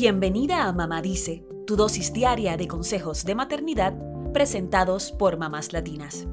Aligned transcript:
Bienvenida 0.00 0.68
a 0.68 0.72
Mamá 0.72 1.02
Dice, 1.02 1.44
tu 1.66 1.74
dosis 1.74 2.12
diaria 2.12 2.56
de 2.56 2.68
consejos 2.68 3.24
de 3.24 3.34
maternidad 3.34 3.98
presentados 4.32 5.10
por 5.10 5.38
mamás 5.38 5.72
latinas. 5.72 6.28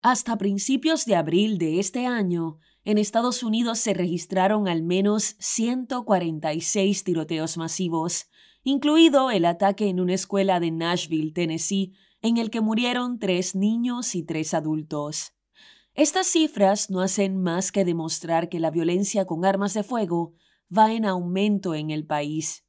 Hasta 0.00 0.38
principios 0.38 1.06
de 1.06 1.16
abril 1.16 1.58
de 1.58 1.80
este 1.80 2.06
año, 2.06 2.58
en 2.84 2.98
Estados 2.98 3.42
Unidos 3.42 3.80
se 3.80 3.94
registraron 3.94 4.68
al 4.68 4.84
menos 4.84 5.34
146 5.40 7.02
tiroteos 7.02 7.56
masivos, 7.56 8.28
incluido 8.62 9.32
el 9.32 9.44
ataque 9.44 9.88
en 9.88 9.98
una 9.98 10.14
escuela 10.14 10.60
de 10.60 10.70
Nashville, 10.70 11.32
Tennessee, 11.32 11.94
en 12.22 12.36
el 12.36 12.48
que 12.48 12.60
murieron 12.60 13.18
tres 13.18 13.56
niños 13.56 14.14
y 14.14 14.22
tres 14.22 14.54
adultos. 14.54 15.32
Estas 16.00 16.28
cifras 16.28 16.88
no 16.88 17.02
hacen 17.02 17.42
más 17.42 17.72
que 17.72 17.84
demostrar 17.84 18.48
que 18.48 18.58
la 18.58 18.70
violencia 18.70 19.26
con 19.26 19.44
armas 19.44 19.74
de 19.74 19.82
fuego 19.82 20.32
va 20.74 20.90
en 20.94 21.04
aumento 21.04 21.74
en 21.74 21.90
el 21.90 22.06
país. 22.06 22.64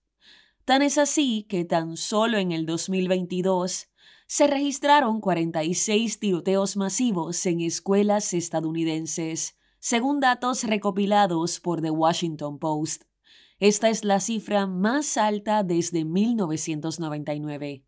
Tan 0.65 0.81
es 0.81 0.97
así 0.97 1.45
que 1.47 1.63
tan 1.63 1.95
solo 1.95 2.37
en 2.39 2.51
el 2.51 2.65
2022 2.65 3.87
se 4.27 4.47
registraron 4.47 5.21
46 5.21 6.19
tiroteos 6.19 6.75
masivos 6.75 7.45
en 7.45 7.61
escuelas 7.61 8.33
estadounidenses, 8.33 9.55
según 9.79 10.19
datos 10.19 10.65
recopilados 10.65 11.61
por 11.61 11.81
The 11.81 11.91
Washington 11.91 12.59
Post. 12.59 13.03
Esta 13.59 13.87
es 13.87 14.03
la 14.03 14.19
cifra 14.19 14.67
más 14.67 15.15
alta 15.15 15.63
desde 15.63 16.03
1999. 16.03 17.85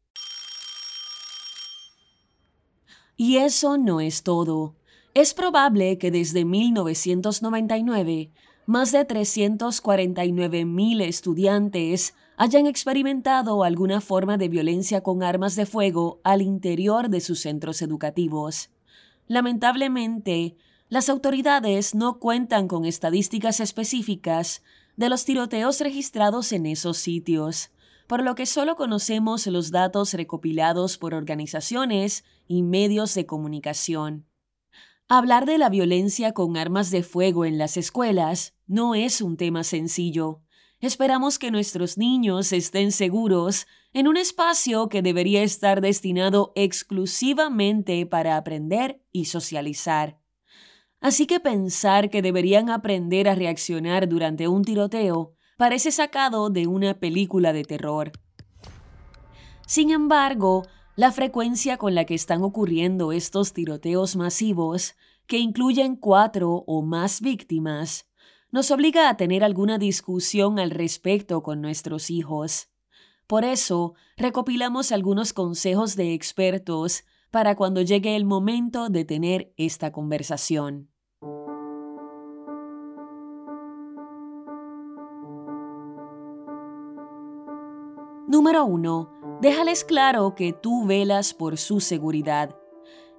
Y 3.18 3.36
eso 3.40 3.78
no 3.78 4.00
es 4.00 4.24
todo. 4.24 4.78
Es 5.16 5.36
probable 5.36 6.00
que 6.00 6.10
desde 6.10 6.44
1999 6.44 8.32
más 8.66 8.92
de 8.92 9.06
349.000 9.06 11.02
estudiantes 11.02 12.16
hayan 12.36 12.66
experimentado 12.66 13.64
alguna 13.64 14.02
forma 14.02 14.38
de 14.38 14.48
violencia 14.48 15.02
con 15.02 15.22
armas 15.22 15.56
de 15.56 15.68
fuego 15.68 16.20
al 16.24 16.42
interior 16.42 17.10
de 17.10 17.22
sus 17.22 17.42
centros 17.42 17.84
educativos. 17.84 18.72
Lamentablemente, 19.28 20.56
las 20.90 21.10
autoridades 21.10 21.94
no 21.94 22.18
cuentan 22.18 22.68
con 22.68 22.86
estadísticas 22.86 23.60
específicas 23.60 24.64
de 24.96 25.10
los 25.10 25.26
tiroteos 25.26 25.80
registrados 25.80 26.52
en 26.54 26.66
esos 26.66 26.98
sitios, 26.98 27.70
por 28.08 28.24
lo 28.24 28.34
que 28.34 28.48
solo 28.48 28.76
conocemos 28.76 29.46
los 29.46 29.70
datos 29.70 30.16
recopilados 30.16 30.98
por 30.98 31.14
organizaciones 31.14 32.24
y 32.48 32.64
medios 32.64 33.14
de 33.14 33.28
comunicación. 33.28 34.26
Hablar 35.10 35.46
de 35.46 35.58
la 35.58 35.70
violencia 35.70 36.32
con 36.32 36.56
armas 36.56 36.90
de 36.90 37.04
fuego 37.04 37.44
en 37.44 37.58
las 37.58 37.76
escuelas 37.76 38.56
no 38.68 38.96
es 38.96 39.22
un 39.22 39.36
tema 39.36 39.64
sencillo. 39.64 40.42
Esperamos 40.80 41.40
que 41.40 41.52
nuestros 41.52 41.98
niños 41.98 42.54
estén 42.54 42.92
seguros 42.92 43.68
en 43.92 44.08
un 44.08 44.16
espacio 44.16 44.88
que 44.88 45.02
debería 45.02 45.44
estar 45.44 45.82
destinado 45.82 46.54
exclusivamente 46.56 48.06
para 48.06 48.38
aprender 48.38 49.04
y 49.12 49.26
socializar. 49.26 50.20
Así 51.02 51.28
que 51.28 51.42
pensar 51.42 52.10
que 52.10 52.22
deberían 52.22 52.70
aprender 52.70 53.28
a 53.28 53.36
reaccionar 53.36 54.08
durante 54.08 54.48
un 54.48 54.64
tiroteo 54.64 55.36
parece 55.58 55.92
sacado 55.92 56.50
de 56.50 56.66
una 56.66 57.00
película 57.00 57.52
de 57.52 57.66
terror. 57.66 58.14
Sin 59.68 59.92
embargo, 59.92 60.66
la 60.96 61.12
frecuencia 61.12 61.78
con 61.78 61.96
la 61.96 62.06
que 62.06 62.14
están 62.14 62.44
ocurriendo 62.44 63.12
estos 63.12 63.54
tiroteos 63.54 64.16
masivos, 64.16 64.96
que 65.26 65.40
incluyen 65.40 65.96
cuatro 65.96 66.64
o 66.68 66.84
más 66.84 67.22
víctimas, 67.22 68.08
nos 68.52 68.70
obliga 68.70 69.10
a 69.10 69.18
tener 69.18 69.44
alguna 69.44 69.80
discusión 69.80 70.60
al 70.60 70.70
respecto 70.70 71.42
con 71.42 71.62
nuestros 71.62 72.12
hijos. 72.12 72.70
Por 73.26 73.44
eso, 73.44 73.96
recopilamos 74.18 74.92
algunos 74.92 75.34
consejos 75.34 75.96
de 75.96 76.14
expertos 76.14 77.06
para 77.32 77.56
cuando 77.56 77.82
llegue 77.82 78.16
el 78.16 78.26
momento 78.26 78.90
de 78.90 79.06
tener 79.06 79.54
esta 79.58 79.92
conversación. 79.92 80.90
Número 88.28 88.66
1 88.66 89.23
déjales 89.42 89.84
claro 89.84 90.36
que 90.36 90.54
tú 90.54 90.86
velas 90.86 91.34
por 91.34 91.58
su 91.58 91.80
seguridad. 91.80 92.56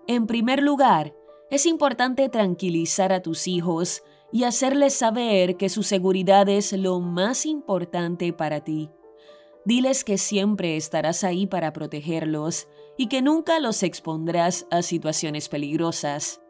En 0.07 0.27
primer 0.27 0.63
lugar, 0.63 1.15
es 1.51 1.67
importante 1.67 2.29
tranquilizar 2.29 3.13
a 3.13 3.23
tus 3.23 3.47
hijos 3.47 4.03
y 4.33 4.45
hacerles 4.45 4.95
saber 4.95 5.57
que 5.57 5.69
su 5.69 5.83
seguridad 5.83 6.49
es 6.49 6.73
lo 6.73 7.01
más 7.01 7.47
importante 7.47 8.33
para 8.33 8.65
ti. 8.65 8.91
Diles 9.65 10.05
que 10.05 10.19
siempre 10.19 10.77
estarás 10.77 11.25
ahí 11.25 11.47
para 11.47 11.73
protegerlos 11.73 12.69
y 12.99 13.07
que 13.09 13.23
nunca 13.23 13.61
los 13.61 13.83
expondrás 13.83 14.67
a 14.71 14.83
situaciones 14.83 15.49
peligrosas. 15.49 16.43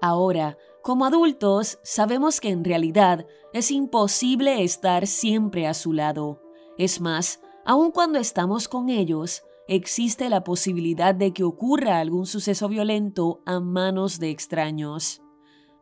Ahora, 0.00 0.58
como 0.82 1.06
adultos, 1.06 1.78
sabemos 1.82 2.40
que 2.40 2.50
en 2.50 2.62
realidad 2.62 3.26
es 3.54 3.70
imposible 3.70 4.62
estar 4.62 5.06
siempre 5.06 5.66
a 5.66 5.72
su 5.72 5.94
lado. 5.94 6.42
Es 6.76 7.00
más, 7.00 7.40
Aun 7.66 7.92
cuando 7.92 8.18
estamos 8.18 8.68
con 8.68 8.90
ellos, 8.90 9.42
existe 9.68 10.28
la 10.28 10.44
posibilidad 10.44 11.14
de 11.14 11.32
que 11.32 11.44
ocurra 11.44 11.98
algún 11.98 12.26
suceso 12.26 12.68
violento 12.68 13.40
a 13.46 13.58
manos 13.58 14.18
de 14.18 14.28
extraños. 14.28 15.22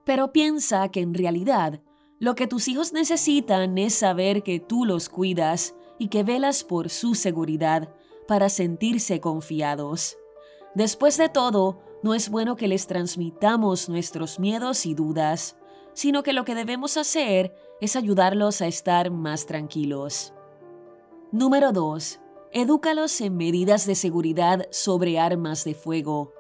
Pero 0.05 0.33
piensa 0.33 0.89
que 0.91 1.01
en 1.01 1.13
realidad 1.13 1.81
lo 2.21 2.37
que 2.37 2.47
tus 2.47 2.69
hijos 2.69 2.93
necesitan 2.93 3.77
es 3.79 3.95
saber 3.95 4.45
que 4.45 4.61
tú 4.61 4.85
los 4.85 5.09
cuidas 5.09 5.75
y 5.99 6.07
que 6.07 6.23
velas 6.23 6.63
por 6.63 6.89
su 6.89 7.17
seguridad 7.17 7.93
para 8.29 8.49
sentirse 8.49 9.21
confiados. 9.21 10.17
Después 10.77 11.17
de 11.17 11.29
todo, 11.29 11.81
no 12.05 12.15
es 12.15 12.29
bueno 12.29 12.55
que 12.55 12.69
les 12.69 12.87
transmitamos 12.87 13.89
nuestros 13.89 14.39
miedos 14.39 14.87
y 14.87 14.95
dudas, 14.95 15.57
sino 15.95 16.23
que 16.23 16.33
lo 16.33 16.45
que 16.45 16.55
debemos 16.55 16.97
hacer 16.97 17.55
es 17.81 17.97
ayudarlos 17.97 18.63
a 18.63 18.69
estar 18.69 19.11
más 19.11 19.47
tranquilos. 19.47 20.33
Número 21.35 21.73
2. 21.73 22.21
Edúcalos 22.53 23.19
en 23.23 23.39
medidas 23.39 23.87
de 23.87 23.95
seguridad 23.95 24.67
sobre 24.71 25.19
armas 25.19 25.65
de 25.65 25.75
fuego. 25.75 26.35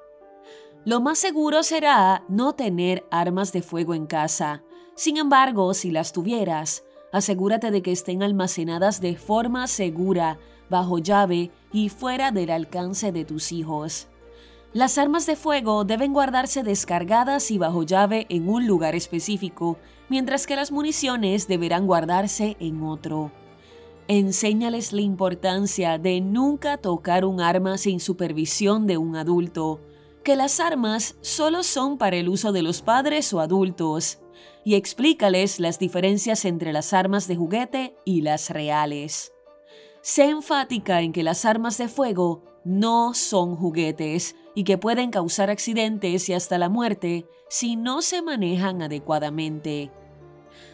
Lo 0.84 1.00
más 1.00 1.18
seguro 1.18 1.62
será 1.62 2.24
no 2.28 2.52
tener 2.52 3.06
armas 3.10 3.54
de 3.54 3.62
fuego 3.62 3.94
en 3.94 4.04
casa. 4.04 4.62
Sin 4.94 5.16
embargo, 5.16 5.72
si 5.72 5.90
las 5.90 6.12
tuvieras, 6.12 6.84
asegúrate 7.10 7.70
de 7.70 7.80
que 7.80 7.90
estén 7.90 8.22
almacenadas 8.22 9.00
de 9.00 9.16
forma 9.16 9.66
segura, 9.66 10.38
bajo 10.68 10.98
llave 10.98 11.50
y 11.72 11.88
fuera 11.88 12.30
del 12.30 12.50
alcance 12.50 13.12
de 13.12 13.24
tus 13.24 13.50
hijos. 13.50 14.08
Las 14.74 14.98
armas 14.98 15.24
de 15.24 15.36
fuego 15.36 15.84
deben 15.84 16.12
guardarse 16.12 16.62
descargadas 16.62 17.50
y 17.50 17.56
bajo 17.56 17.82
llave 17.84 18.26
en 18.28 18.46
un 18.46 18.66
lugar 18.66 18.94
específico, 18.94 19.78
mientras 20.10 20.46
que 20.46 20.54
las 20.54 20.70
municiones 20.70 21.48
deberán 21.48 21.86
guardarse 21.86 22.58
en 22.60 22.82
otro. 22.82 23.32
Enséñales 24.08 24.92
la 24.92 25.00
importancia 25.00 25.96
de 25.96 26.20
nunca 26.20 26.76
tocar 26.76 27.24
un 27.24 27.40
arma 27.40 27.78
sin 27.78 28.00
supervisión 28.00 28.86
de 28.86 28.98
un 28.98 29.16
adulto, 29.16 29.80
que 30.24 30.36
las 30.36 30.60
armas 30.60 31.16
solo 31.20 31.62
son 31.62 31.98
para 31.98 32.16
el 32.16 32.28
uso 32.28 32.52
de 32.52 32.62
los 32.62 32.82
padres 32.82 33.32
o 33.32 33.40
adultos, 33.40 34.18
y 34.64 34.74
explícales 34.74 35.60
las 35.60 35.78
diferencias 35.78 36.44
entre 36.44 36.72
las 36.72 36.92
armas 36.92 37.28
de 37.28 37.36
juguete 37.36 37.96
y 38.04 38.22
las 38.22 38.50
reales. 38.50 39.32
Sé 40.02 40.30
enfática 40.30 41.00
en 41.00 41.12
que 41.12 41.22
las 41.22 41.44
armas 41.44 41.78
de 41.78 41.88
fuego 41.88 42.42
no 42.64 43.14
son 43.14 43.56
juguetes 43.56 44.34
y 44.54 44.64
que 44.64 44.78
pueden 44.78 45.10
causar 45.10 45.48
accidentes 45.48 46.28
y 46.28 46.34
hasta 46.34 46.58
la 46.58 46.68
muerte 46.68 47.26
si 47.48 47.76
no 47.76 48.02
se 48.02 48.20
manejan 48.20 48.82
adecuadamente. 48.82 49.90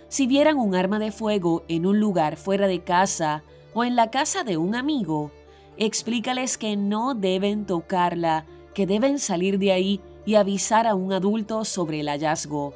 Si 0.08 0.26
vieran 0.26 0.58
un 0.58 0.74
arma 0.74 0.98
de 0.98 1.12
fuego 1.12 1.64
en 1.68 1.84
un 1.84 2.00
lugar 2.00 2.36
fuera 2.36 2.66
de 2.66 2.82
casa 2.82 3.44
o 3.74 3.84
en 3.84 3.94
la 3.94 4.10
casa 4.10 4.42
de 4.42 4.56
un 4.56 4.74
amigo, 4.74 5.32
explícales 5.76 6.56
que 6.56 6.76
no 6.76 7.14
deben 7.14 7.66
tocarla, 7.66 8.46
que 8.74 8.86
deben 8.86 9.18
salir 9.18 9.58
de 9.58 9.72
ahí 9.72 10.00
y 10.24 10.36
avisar 10.36 10.86
a 10.86 10.94
un 10.94 11.12
adulto 11.12 11.64
sobre 11.64 12.00
el 12.00 12.08
hallazgo. 12.08 12.72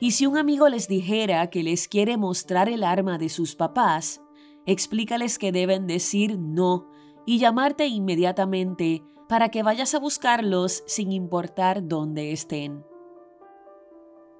Y 0.00 0.12
si 0.12 0.26
un 0.26 0.38
amigo 0.38 0.68
les 0.68 0.88
dijera 0.88 1.48
que 1.50 1.62
les 1.62 1.86
quiere 1.86 2.16
mostrar 2.16 2.68
el 2.68 2.82
arma 2.82 3.18
de 3.18 3.28
sus 3.28 3.54
papás, 3.54 4.22
explícales 4.66 5.38
que 5.38 5.52
deben 5.52 5.86
decir 5.86 6.38
no 6.38 6.88
y 7.26 7.38
llamarte 7.38 7.86
inmediatamente 7.86 9.02
para 9.28 9.50
que 9.50 9.62
vayas 9.62 9.94
a 9.94 9.98
buscarlos 9.98 10.82
sin 10.86 11.12
importar 11.12 11.86
dónde 11.86 12.32
estén. 12.32 12.84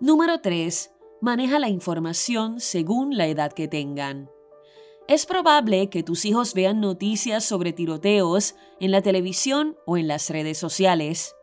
Número 0.00 0.40
3 0.40 0.93
maneja 1.24 1.58
la 1.58 1.70
información 1.70 2.60
según 2.60 3.16
la 3.16 3.26
edad 3.26 3.50
que 3.50 3.66
tengan. 3.66 4.30
Es 5.08 5.24
probable 5.24 5.88
que 5.88 6.02
tus 6.02 6.26
hijos 6.26 6.52
vean 6.52 6.80
noticias 6.80 7.44
sobre 7.44 7.72
tiroteos 7.72 8.56
en 8.78 8.90
la 8.90 9.00
televisión 9.00 9.74
o 9.86 9.96
en 9.96 10.06
las 10.06 10.28
redes 10.28 10.58
sociales. 10.58 11.34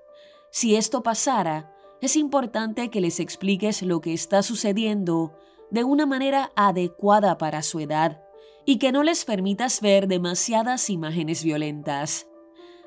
Si 0.51 0.75
esto 0.75 1.01
pasara, 1.01 1.75
es 2.00 2.16
importante 2.16 2.89
que 2.89 3.01
les 3.01 3.19
expliques 3.19 3.81
lo 3.81 4.01
que 4.01 4.13
está 4.13 4.44
sucediendo 4.44 5.33
de 5.72 5.83
una 5.83 6.06
manera 6.06 6.51
adecuada 6.56 7.39
para 7.39 7.63
su 7.63 7.80
edad 7.80 8.22
y 8.66 8.78
que 8.78 8.92
no 8.92 9.01
les 9.01 9.25
permitas 9.25 9.81
ver 9.81 10.07
demasiadas 10.07 10.92
imágenes 10.92 11.44
violentas. 11.44 12.28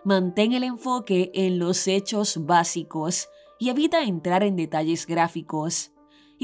Mantén 0.05 0.53
el 0.53 0.63
enfoque 0.63 1.33
en 1.35 1.59
los 1.59 1.89
hechos 1.89 2.47
básicos 2.47 3.29
y 3.59 3.71
evita 3.71 4.05
entrar 4.05 4.45
en 4.45 4.55
detalles 4.55 5.07
gráficos. 5.07 5.91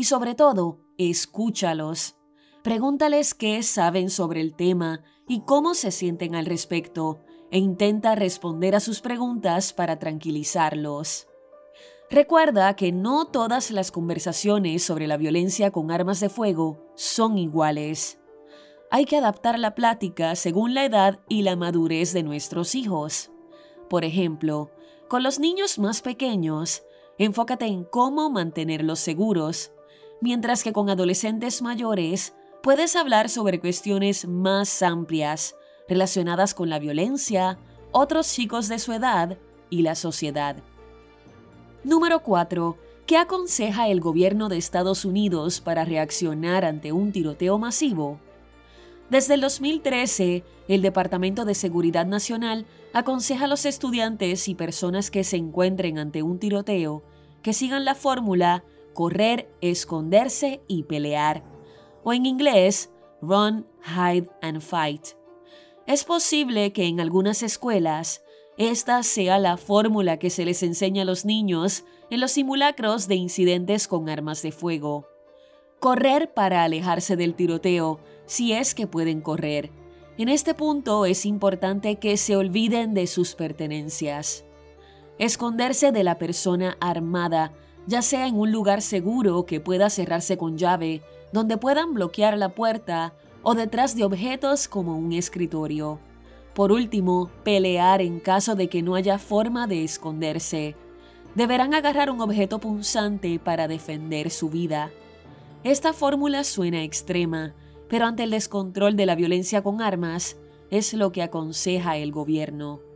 Y 0.00 0.04
sobre 0.04 0.34
todo, 0.34 0.78
escúchalos. 0.96 2.16
Pregúntales 2.62 3.34
qué 3.34 3.62
saben 3.62 4.08
sobre 4.08 4.40
el 4.40 4.56
tema 4.56 5.02
y 5.28 5.42
cómo 5.42 5.74
se 5.74 5.90
sienten 5.90 6.34
al 6.34 6.46
respecto, 6.46 7.20
e 7.50 7.58
intenta 7.58 8.14
responder 8.14 8.74
a 8.74 8.80
sus 8.80 9.02
preguntas 9.02 9.74
para 9.74 9.98
tranquilizarlos. 9.98 11.28
Recuerda 12.08 12.74
que 12.76 12.92
no 12.92 13.26
todas 13.26 13.70
las 13.72 13.92
conversaciones 13.92 14.82
sobre 14.82 15.06
la 15.06 15.18
violencia 15.18 15.70
con 15.70 15.90
armas 15.90 16.20
de 16.20 16.30
fuego 16.30 16.82
son 16.94 17.36
iguales. 17.36 18.18
Hay 18.90 19.04
que 19.04 19.18
adaptar 19.18 19.58
la 19.58 19.74
plática 19.74 20.34
según 20.34 20.72
la 20.72 20.86
edad 20.86 21.20
y 21.28 21.42
la 21.42 21.56
madurez 21.56 22.14
de 22.14 22.22
nuestros 22.22 22.74
hijos. 22.74 23.32
Por 23.90 24.06
ejemplo, 24.06 24.70
con 25.08 25.22
los 25.22 25.38
niños 25.38 25.78
más 25.78 26.00
pequeños, 26.00 26.84
enfócate 27.18 27.66
en 27.66 27.84
cómo 27.84 28.30
mantenerlos 28.30 28.98
seguros, 28.98 29.72
mientras 30.20 30.62
que 30.62 30.72
con 30.72 30.90
adolescentes 30.90 31.62
mayores 31.62 32.34
puedes 32.62 32.96
hablar 32.96 33.28
sobre 33.28 33.60
cuestiones 33.60 34.26
más 34.26 34.82
amplias 34.82 35.56
relacionadas 35.88 36.54
con 36.54 36.68
la 36.68 36.78
violencia, 36.78 37.58
otros 37.92 38.32
chicos 38.32 38.68
de 38.68 38.78
su 38.78 38.92
edad 38.92 39.38
y 39.70 39.82
la 39.82 39.94
sociedad. 39.94 40.56
Número 41.82 42.22
4. 42.22 42.76
¿Qué 43.06 43.16
aconseja 43.16 43.88
el 43.88 44.00
gobierno 44.00 44.48
de 44.48 44.58
Estados 44.58 45.04
Unidos 45.04 45.60
para 45.60 45.84
reaccionar 45.84 46.64
ante 46.64 46.92
un 46.92 47.10
tiroteo 47.10 47.58
masivo? 47.58 48.20
Desde 49.08 49.34
el 49.34 49.40
2013, 49.40 50.44
el 50.68 50.82
Departamento 50.82 51.44
de 51.44 51.56
Seguridad 51.56 52.06
Nacional 52.06 52.66
aconseja 52.92 53.46
a 53.46 53.48
los 53.48 53.64
estudiantes 53.64 54.46
y 54.46 54.54
personas 54.54 55.10
que 55.10 55.24
se 55.24 55.36
encuentren 55.36 55.98
ante 55.98 56.22
un 56.22 56.38
tiroteo 56.38 57.02
que 57.42 57.52
sigan 57.52 57.84
la 57.84 57.96
fórmula 57.96 58.62
correr, 58.92 59.50
esconderse 59.60 60.62
y 60.68 60.84
pelear, 60.84 61.44
o 62.02 62.12
en 62.12 62.26
inglés, 62.26 62.90
run, 63.20 63.66
hide 63.84 64.28
and 64.42 64.60
fight. 64.60 65.08
Es 65.86 66.04
posible 66.04 66.72
que 66.72 66.86
en 66.86 67.00
algunas 67.00 67.42
escuelas 67.42 68.22
esta 68.56 69.02
sea 69.02 69.38
la 69.38 69.56
fórmula 69.56 70.18
que 70.18 70.28
se 70.28 70.44
les 70.44 70.62
enseña 70.62 71.02
a 71.02 71.06
los 71.06 71.24
niños 71.24 71.84
en 72.10 72.20
los 72.20 72.32
simulacros 72.32 73.08
de 73.08 73.14
incidentes 73.14 73.88
con 73.88 74.08
armas 74.08 74.42
de 74.42 74.52
fuego. 74.52 75.06
Correr 75.78 76.34
para 76.34 76.62
alejarse 76.62 77.16
del 77.16 77.34
tiroteo, 77.34 78.00
si 78.26 78.52
es 78.52 78.74
que 78.74 78.86
pueden 78.86 79.22
correr. 79.22 79.70
En 80.18 80.28
este 80.28 80.52
punto 80.52 81.06
es 81.06 81.24
importante 81.24 81.96
que 81.96 82.18
se 82.18 82.36
olviden 82.36 82.92
de 82.92 83.06
sus 83.06 83.34
pertenencias. 83.34 84.44
Esconderse 85.18 85.90
de 85.90 86.04
la 86.04 86.18
persona 86.18 86.76
armada, 86.80 87.54
ya 87.90 88.02
sea 88.02 88.28
en 88.28 88.38
un 88.38 88.52
lugar 88.52 88.82
seguro 88.82 89.46
que 89.46 89.58
pueda 89.58 89.90
cerrarse 89.90 90.38
con 90.38 90.56
llave, 90.56 91.02
donde 91.32 91.56
puedan 91.56 91.92
bloquear 91.92 92.38
la 92.38 92.50
puerta 92.50 93.14
o 93.42 93.56
detrás 93.56 93.96
de 93.96 94.04
objetos 94.04 94.68
como 94.68 94.96
un 94.96 95.12
escritorio. 95.12 95.98
Por 96.54 96.70
último, 96.70 97.32
pelear 97.42 98.00
en 98.00 98.20
caso 98.20 98.54
de 98.54 98.68
que 98.68 98.80
no 98.80 98.94
haya 98.94 99.18
forma 99.18 99.66
de 99.66 99.82
esconderse. 99.82 100.76
Deberán 101.34 101.74
agarrar 101.74 102.10
un 102.10 102.20
objeto 102.20 102.60
punzante 102.60 103.40
para 103.40 103.66
defender 103.66 104.30
su 104.30 104.50
vida. 104.50 104.92
Esta 105.64 105.92
fórmula 105.92 106.44
suena 106.44 106.84
extrema, 106.84 107.54
pero 107.88 108.06
ante 108.06 108.22
el 108.22 108.30
descontrol 108.30 108.94
de 108.94 109.06
la 109.06 109.16
violencia 109.16 109.64
con 109.64 109.82
armas, 109.82 110.36
es 110.70 110.94
lo 110.94 111.10
que 111.10 111.24
aconseja 111.24 111.96
el 111.96 112.12
gobierno. 112.12 112.89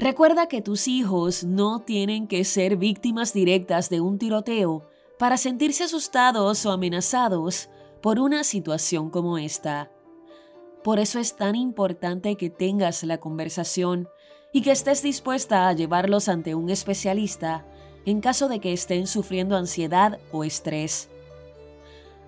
Recuerda 0.00 0.46
que 0.46 0.62
tus 0.62 0.88
hijos 0.88 1.44
no 1.44 1.80
tienen 1.80 2.26
que 2.26 2.44
ser 2.44 2.78
víctimas 2.78 3.34
directas 3.34 3.90
de 3.90 4.00
un 4.00 4.18
tiroteo 4.18 4.88
para 5.18 5.36
sentirse 5.36 5.84
asustados 5.84 6.64
o 6.64 6.72
amenazados 6.72 7.68
por 8.00 8.18
una 8.18 8.42
situación 8.42 9.10
como 9.10 9.36
esta. 9.36 9.92
Por 10.82 11.00
eso 11.00 11.18
es 11.18 11.36
tan 11.36 11.54
importante 11.54 12.36
que 12.36 12.48
tengas 12.48 13.02
la 13.02 13.18
conversación 13.18 14.08
y 14.54 14.62
que 14.62 14.70
estés 14.70 15.02
dispuesta 15.02 15.68
a 15.68 15.74
llevarlos 15.74 16.30
ante 16.30 16.54
un 16.54 16.70
especialista 16.70 17.66
en 18.06 18.22
caso 18.22 18.48
de 18.48 18.58
que 18.58 18.72
estén 18.72 19.06
sufriendo 19.06 19.54
ansiedad 19.54 20.18
o 20.32 20.44
estrés. 20.44 21.10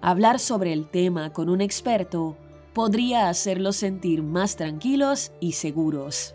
Hablar 0.02 0.40
sobre 0.40 0.74
el 0.74 0.90
tema 0.90 1.32
con 1.32 1.48
un 1.48 1.62
experto 1.62 2.36
podría 2.74 3.30
hacerlos 3.30 3.76
sentir 3.76 4.22
más 4.22 4.56
tranquilos 4.56 5.32
y 5.40 5.52
seguros. 5.52 6.34